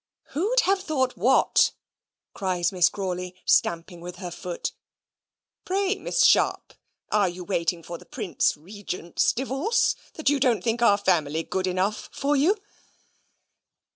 "Who'd 0.29 0.61
have 0.61 0.81
thought 0.81 1.15
what?" 1.15 1.73
cries 2.33 2.71
Miss 2.71 2.89
Crawley, 2.89 3.35
stamping 3.45 4.01
with 4.01 4.15
her 4.15 4.31
foot. 4.31 4.71
"Pray, 5.63 5.93
Miss 5.99 6.25
Sharp, 6.25 6.73
are 7.11 7.29
you 7.29 7.43
waiting 7.43 7.83
for 7.83 7.99
the 7.99 8.05
Prince 8.07 8.57
Regent's 8.57 9.31
divorce, 9.31 9.95
that 10.15 10.27
you 10.27 10.39
don't 10.39 10.63
think 10.63 10.81
our 10.81 10.97
family 10.97 11.43
good 11.43 11.67
enough 11.67 12.09
for 12.11 12.35
you?" 12.35 12.57